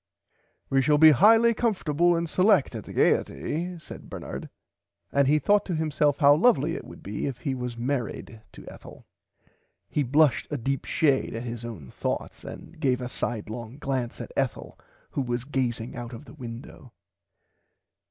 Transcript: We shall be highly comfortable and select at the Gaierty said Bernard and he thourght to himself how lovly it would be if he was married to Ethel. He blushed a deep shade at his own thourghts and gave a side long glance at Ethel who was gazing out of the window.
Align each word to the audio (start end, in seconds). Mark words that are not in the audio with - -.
We 0.71 0.81
shall 0.81 0.97
be 0.97 1.11
highly 1.11 1.53
comfortable 1.53 2.15
and 2.15 2.27
select 2.27 2.73
at 2.73 2.85
the 2.85 2.91
Gaierty 2.91 3.79
said 3.79 4.09
Bernard 4.09 4.49
and 5.11 5.27
he 5.27 5.39
thourght 5.39 5.63
to 5.65 5.75
himself 5.75 6.17
how 6.17 6.33
lovly 6.33 6.73
it 6.75 6.85
would 6.85 7.03
be 7.03 7.27
if 7.27 7.41
he 7.41 7.53
was 7.53 7.77
married 7.77 8.41
to 8.53 8.65
Ethel. 8.67 9.05
He 9.91 10.01
blushed 10.01 10.47
a 10.49 10.57
deep 10.57 10.85
shade 10.85 11.35
at 11.35 11.43
his 11.43 11.63
own 11.63 11.91
thourghts 11.91 12.43
and 12.43 12.79
gave 12.79 12.99
a 12.99 13.09
side 13.09 13.47
long 13.47 13.77
glance 13.77 14.19
at 14.19 14.31
Ethel 14.35 14.75
who 15.11 15.21
was 15.21 15.43
gazing 15.43 15.95
out 15.95 16.13
of 16.13 16.25
the 16.25 16.33
window. 16.33 16.93